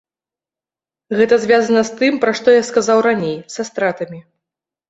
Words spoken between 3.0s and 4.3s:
раней, са стратамі.